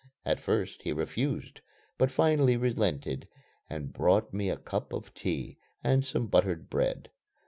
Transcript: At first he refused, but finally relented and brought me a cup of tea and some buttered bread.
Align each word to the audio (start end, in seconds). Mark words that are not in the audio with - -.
At 0.25 0.39
first 0.39 0.81
he 0.81 0.93
refused, 0.93 1.61
but 1.99 2.09
finally 2.09 2.57
relented 2.57 3.27
and 3.69 3.93
brought 3.93 4.33
me 4.33 4.49
a 4.49 4.57
cup 4.57 4.93
of 4.93 5.13
tea 5.13 5.59
and 5.83 6.03
some 6.03 6.25
buttered 6.25 6.71
bread. 6.71 7.11